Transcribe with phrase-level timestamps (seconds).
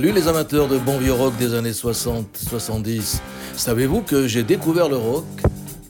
[0.00, 3.18] Salut les amateurs de bon vieux rock des années 60-70.
[3.54, 5.26] Savez-vous que j'ai découvert le rock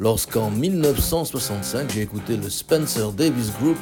[0.00, 3.76] lorsqu'en 1965 j'ai écouté le Spencer Davis Group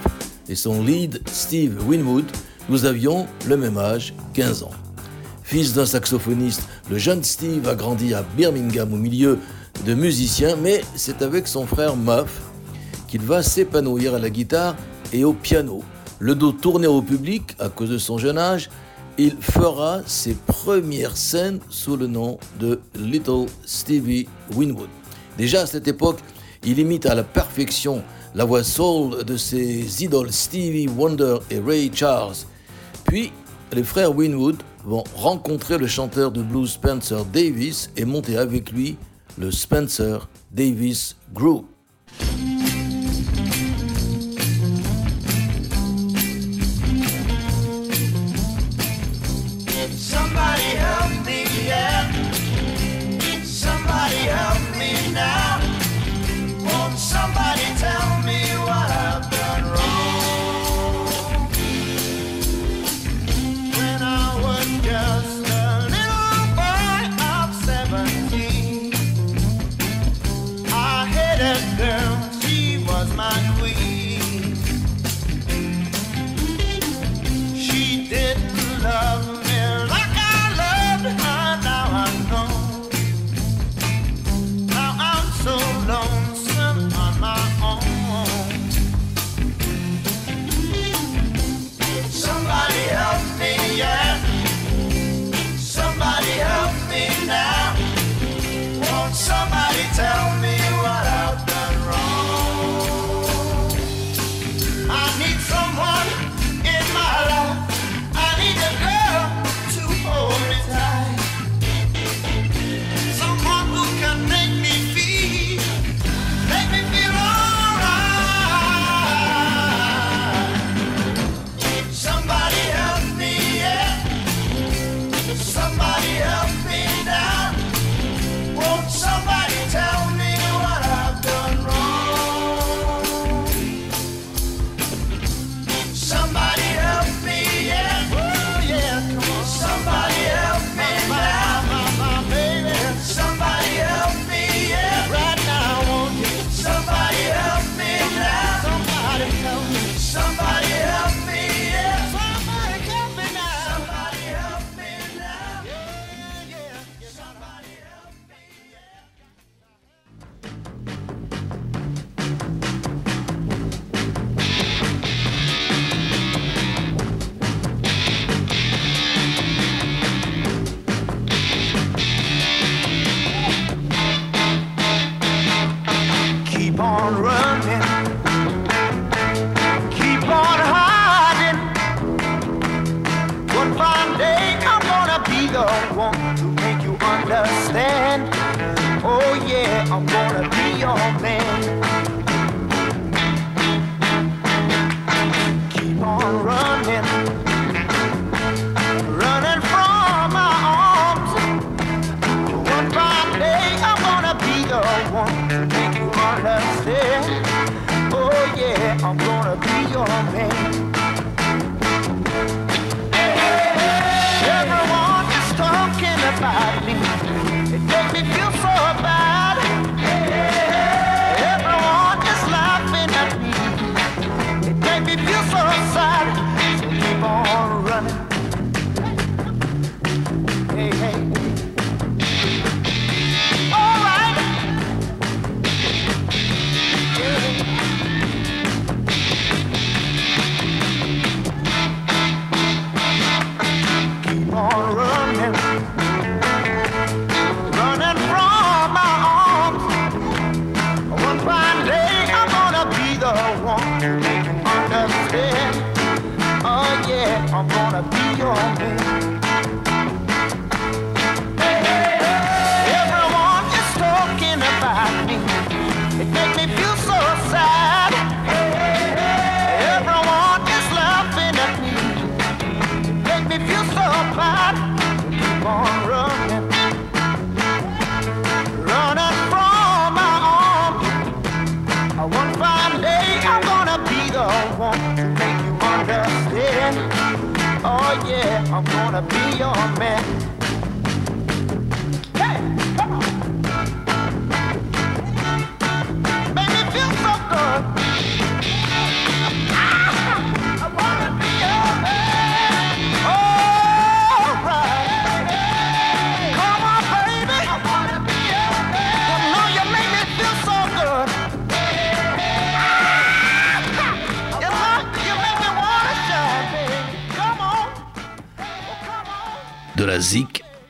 [0.46, 2.26] et son lead Steve Winwood.
[2.68, 4.70] Nous avions le même âge, 15 ans.
[5.44, 9.38] Fils d'un saxophoniste, le jeune Steve a grandi à Birmingham au milieu
[9.86, 12.42] de musiciens, mais c'est avec son frère Muff
[13.06, 14.76] qu'il va s'épanouir à la guitare
[15.10, 15.82] et au piano.
[16.18, 18.68] Le dos tourné au public à cause de son jeune âge,
[19.18, 24.88] il fera ses premières scènes sous le nom de Little Stevie Winwood.
[25.36, 26.20] Déjà à cette époque,
[26.64, 28.02] il imite à la perfection
[28.34, 32.36] la voix soul de ses idoles Stevie Wonder et Ray Charles.
[33.04, 33.32] Puis,
[33.72, 38.96] les frères Winwood vont rencontrer le chanteur de blues Spencer Davis et monter avec lui
[39.36, 41.66] le Spencer Davis Group.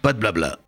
[0.08, 0.67] pas de blabla.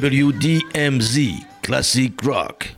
[0.00, 1.18] WDMZ
[1.60, 2.74] Classic Rock.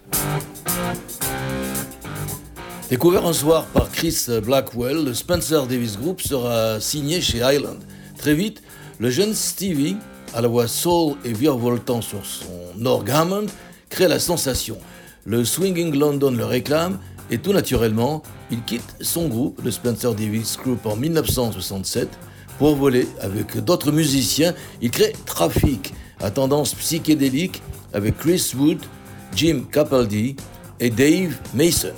[2.91, 7.79] Découvert un soir par Chris Blackwell, le Spencer Davis Group sera signé chez Island.
[8.19, 8.61] Très vite,
[8.99, 9.97] le jeune Stevie,
[10.35, 13.47] à la voix soul et virevoltant sur son orgue Hammond,
[13.89, 14.77] crée la sensation.
[15.25, 16.99] Le Swinging London le réclame
[17.31, 22.09] et tout naturellement, il quitte son groupe, le Spencer Davis Group, en 1967
[22.59, 24.55] pour voler avec d'autres musiciens.
[24.81, 27.63] Il crée Traffic, à tendance psychédélique
[27.93, 28.79] avec Chris Wood,
[29.35, 30.37] Jim Capaldi
[30.81, 31.93] et Dave Mason.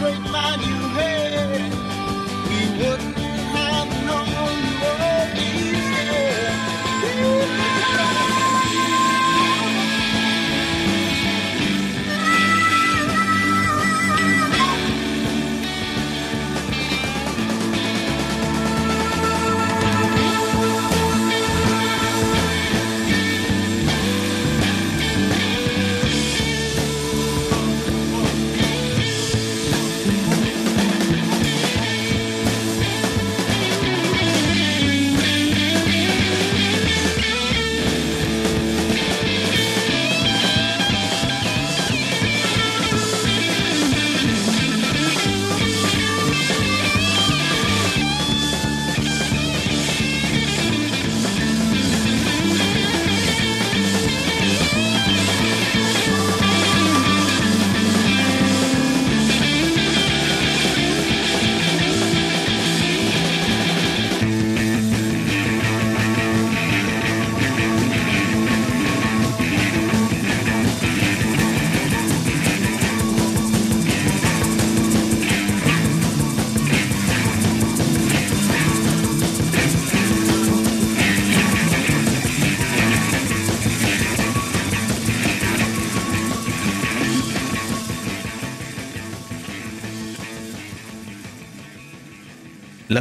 [0.00, 1.72] Straight line you had.
[2.48, 3.19] We wouldn't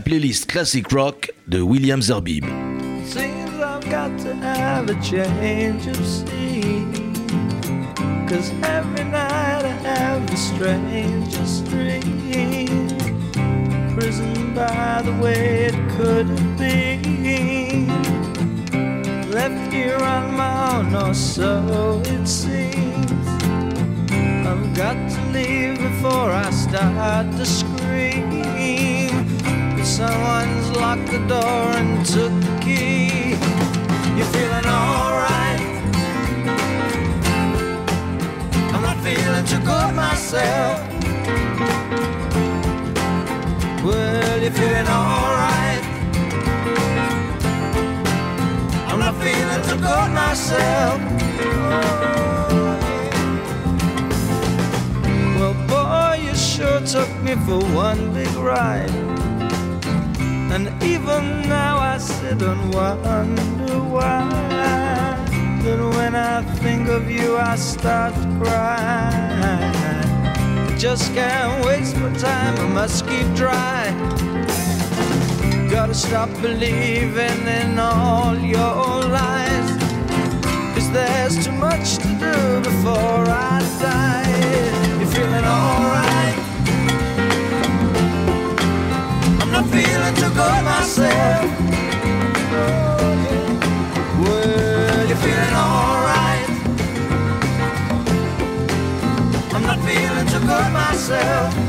[0.10, 2.44] playlist Classic Rock de William Zerbib.
[3.06, 7.14] Seems I've got to have a change of scene.
[8.28, 12.88] Cause every night I have the strangest dream.
[13.96, 17.88] Prison by the way it could been.
[19.30, 23.28] Left here on my own, or so it seems.
[24.50, 28.39] I've got to leave before I start to scream.
[30.00, 33.36] Someone's locked the door and took the key.
[34.16, 35.60] You're feeling alright.
[38.74, 40.80] I'm not feeling too good myself.
[43.84, 45.84] Well, you're feeling alright.
[48.88, 51.02] I'm not feeling too good myself.
[55.04, 59.09] Oh, well, boy, you sure took me for one big ride.
[60.52, 64.30] And even now I sit and wonder why.
[65.64, 69.60] That when I think of you, I start to cry.
[70.70, 73.92] I just can't waste my time, I must keep dry.
[75.70, 79.70] Gotta stop believing in all your lies.
[80.74, 84.98] Cause there's too much to do before I die.
[85.00, 86.38] You're feeling alright.
[89.42, 91.46] I'm not feeling good myself.
[94.22, 96.50] Well, you're feeling alright.
[99.54, 101.69] I'm not feeling too good myself.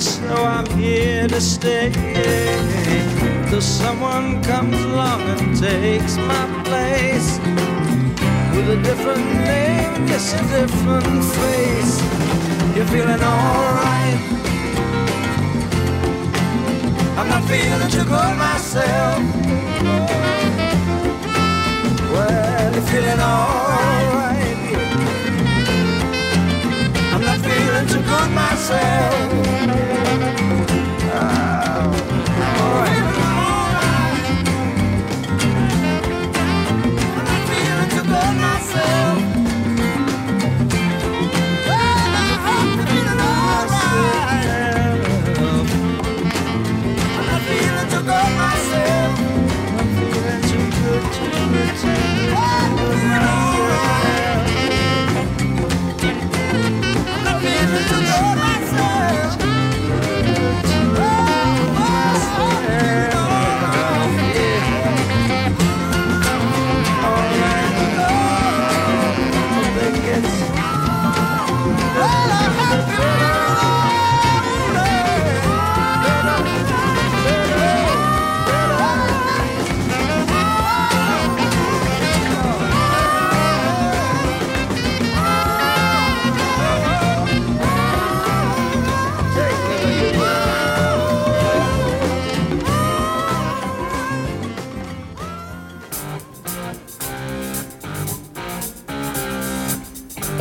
[0.00, 1.90] So I'm here to stay.
[3.48, 7.38] Till someone comes along and takes my place.
[8.54, 12.00] With a different name, yes, a different face.
[12.76, 14.20] You're feeling alright.
[17.18, 19.18] I'm not feeling too good myself.
[22.12, 24.58] Well, you're feeling alright.
[27.12, 29.57] I'm not feeling too good myself.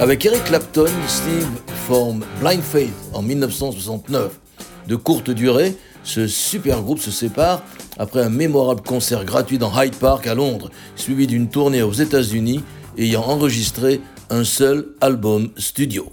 [0.07, 1.49] Avec Eric Clapton, Steve
[1.85, 4.39] forme Blind Faith en 1969.
[4.87, 7.61] De courte durée, ce super groupe se sépare
[7.99, 12.63] après un mémorable concert gratuit dans Hyde Park à Londres, suivi d'une tournée aux États-Unis
[12.97, 16.09] ayant enregistré un seul album studio.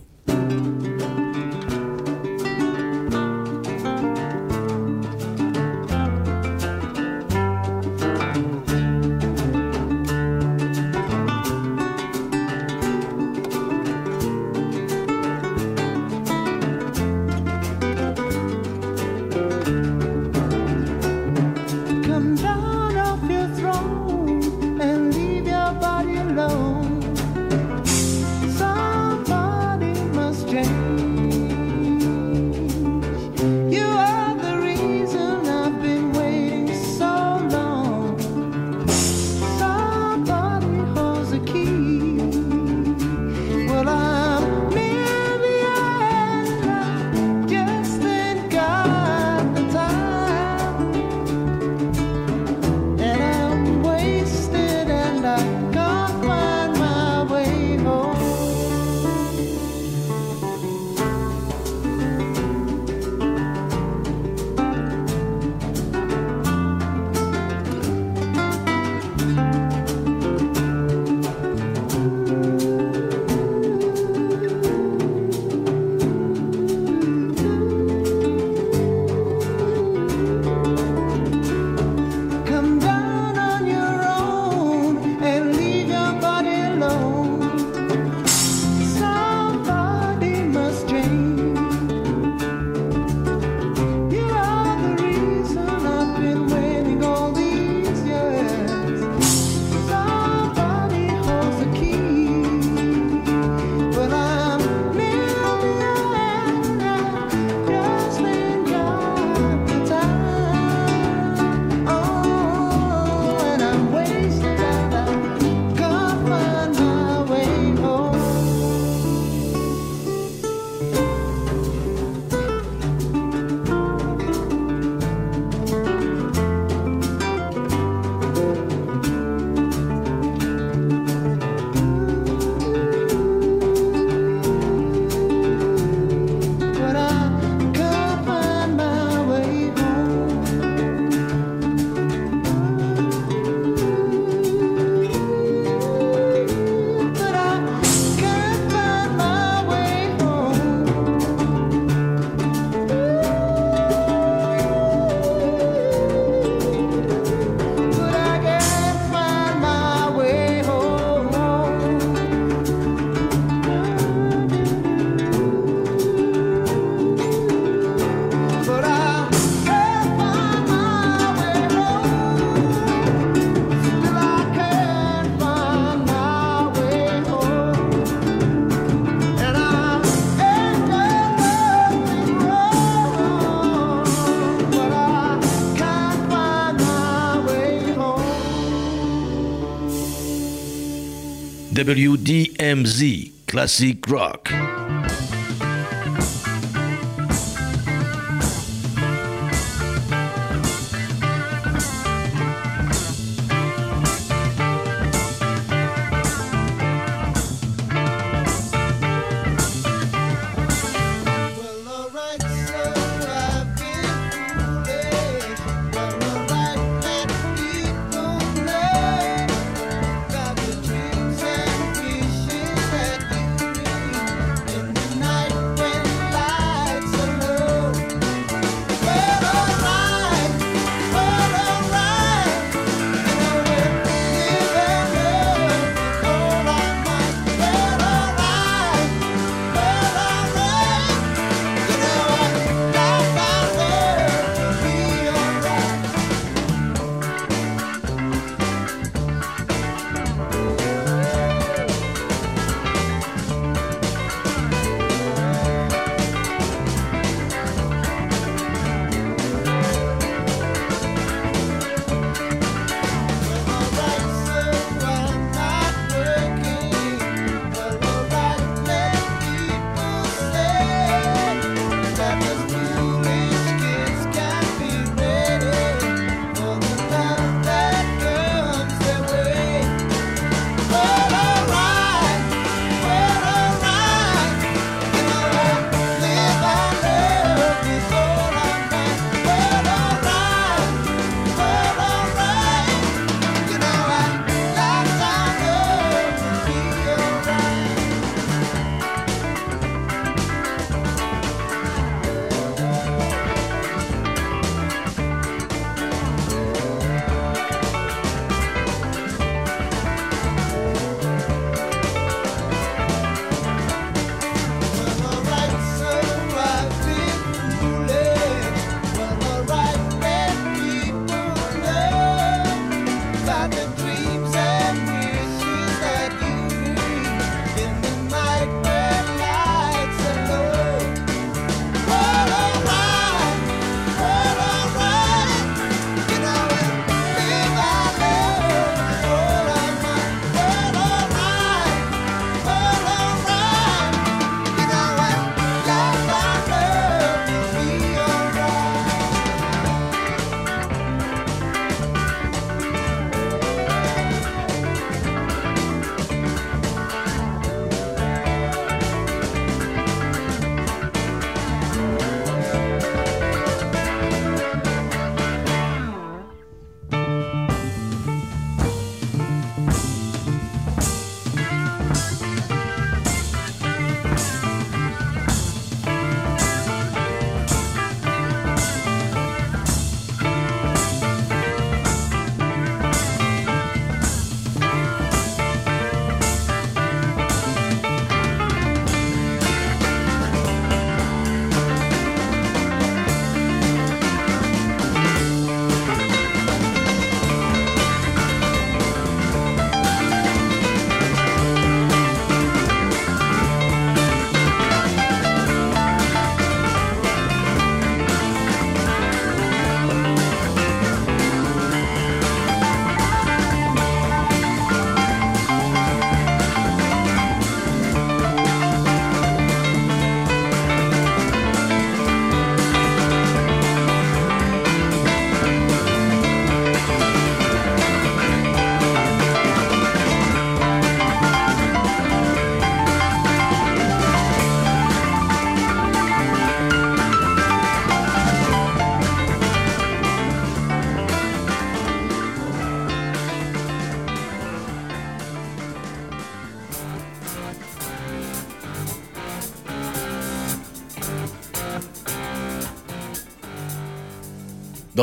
[191.85, 194.64] WDMZ Classic Rock.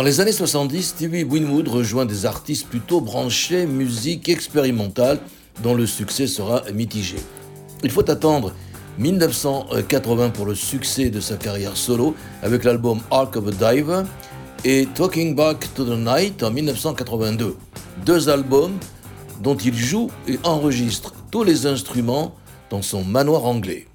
[0.02, 5.20] Dans les années 70, Stevie Winwood rejoint des artistes plutôt branchés musique expérimentale
[5.62, 7.18] dont le succès sera mitigé.
[7.84, 8.52] Il faut attendre
[8.98, 14.02] 1980 pour le succès de sa carrière solo avec l'album Ark of a Diver
[14.66, 17.56] et Talking Back to the Night en 1982.
[18.04, 18.80] Deux albums
[19.44, 22.34] dont il joue et enregistre tous les instruments
[22.72, 23.86] dans son manoir anglais.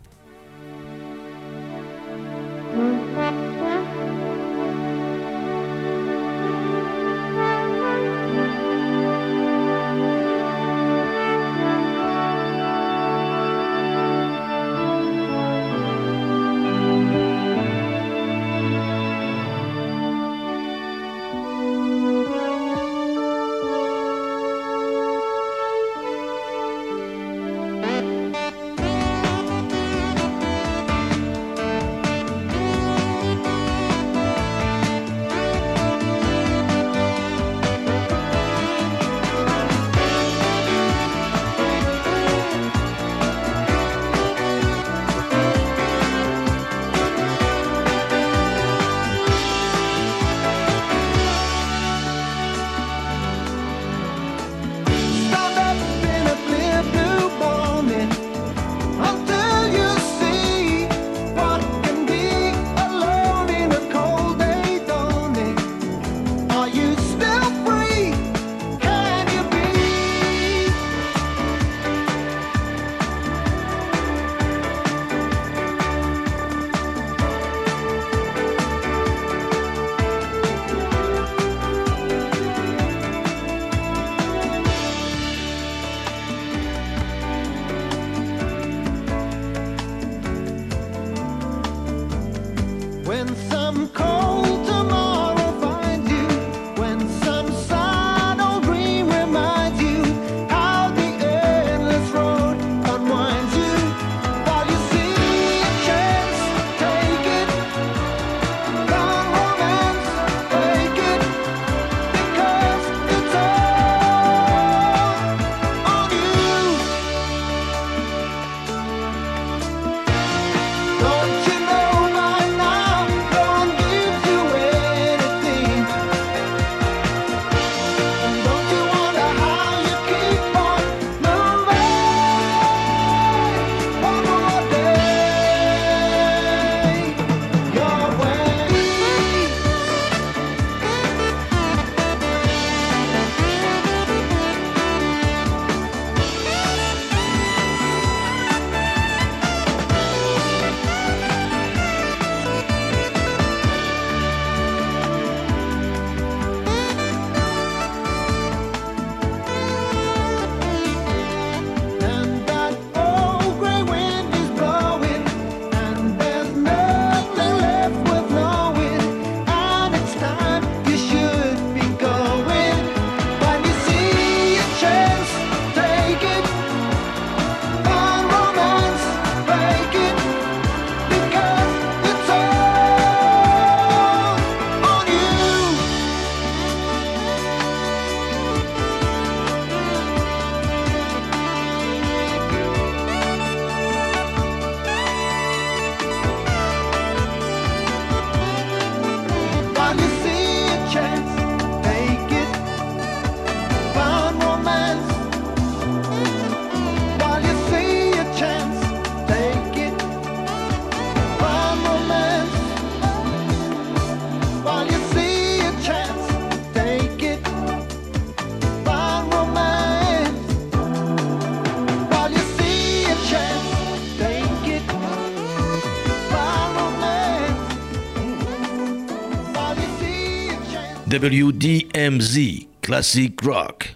[231.17, 233.96] WDMZ Classic Rock.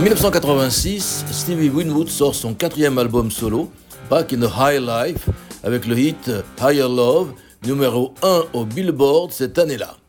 [0.00, 3.70] En 1986, Stevie Winwood sort son quatrième album solo,
[4.08, 5.28] Back in the High Life,
[5.62, 7.34] avec le hit Higher Love,
[7.66, 9.99] numéro 1 au Billboard cette année-là.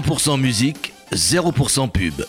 [0.00, 2.24] 100% musique, 0% pub.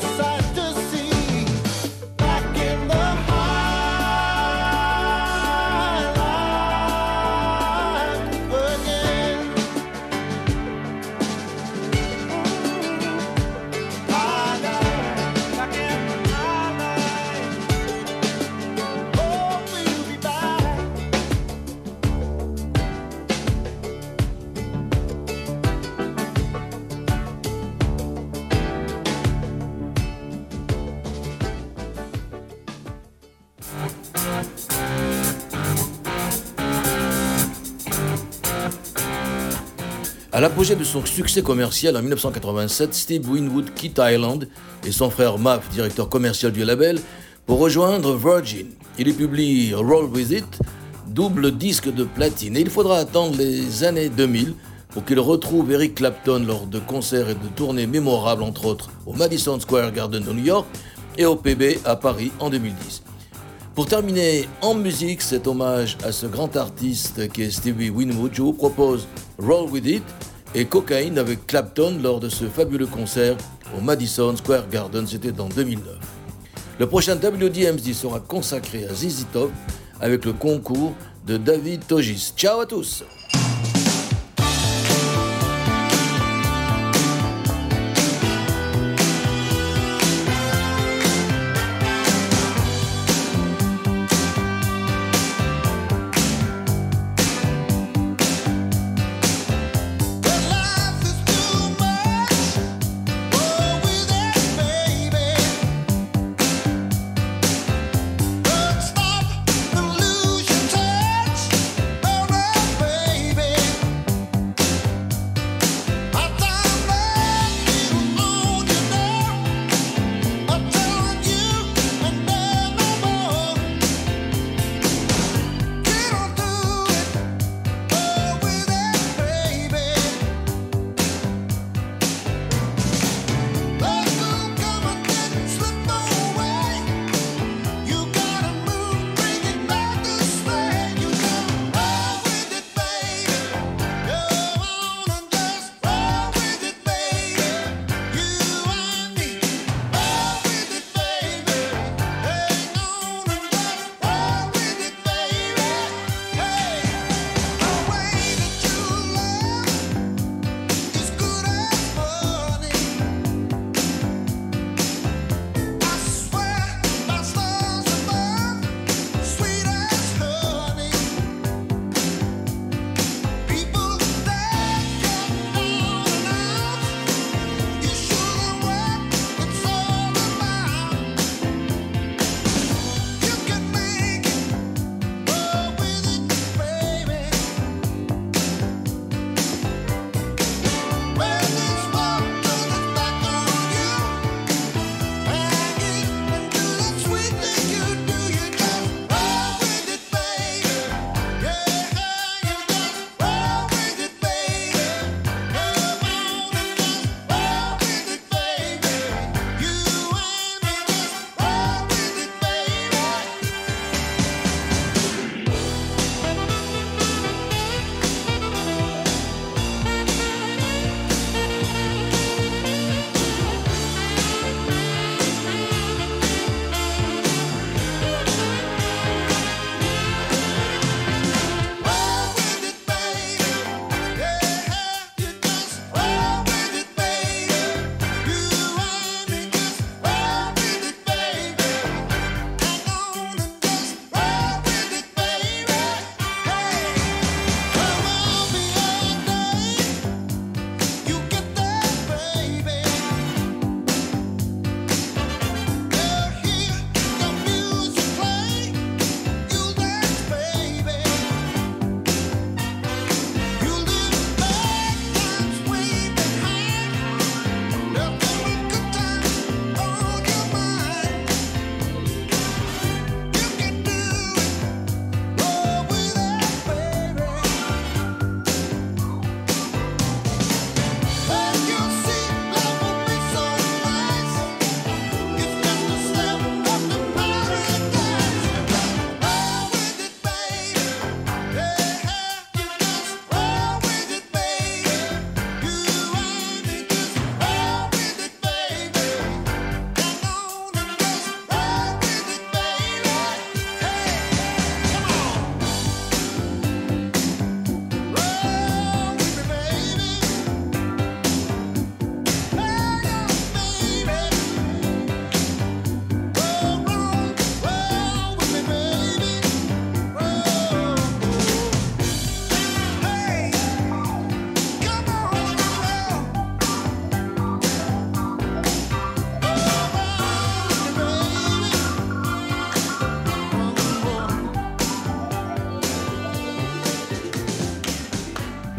[0.00, 0.29] side.
[40.60, 44.46] L'apogée de son succès commercial en 1987, Steve Winwood quitte Island
[44.86, 47.00] et son frère Mav, directeur commercial du label,
[47.46, 48.66] pour rejoindre Virgin.
[48.98, 50.58] Il y publie Roll With It,
[51.06, 54.52] double disque de platine, et il faudra attendre les années 2000
[54.90, 59.14] pour qu'il retrouve Eric Clapton lors de concerts et de tournées mémorables, entre autres au
[59.14, 60.66] Madison Square Garden de New York
[61.16, 63.02] et au PB à Paris en 2010.
[63.74, 68.42] Pour terminer en musique cet hommage à ce grand artiste qui est Stevie Winwood, je
[68.42, 69.08] vous propose
[69.38, 70.02] Roll With It
[70.54, 73.36] et Cocaine avec Clapton lors de ce fabuleux concert
[73.76, 75.96] au Madison Square Garden, c'était en 2009.
[76.78, 79.52] Le prochain WDMZ sera consacré à ZZ Top
[80.00, 80.94] avec le concours
[81.26, 82.32] de David Togis.
[82.36, 83.04] Ciao à tous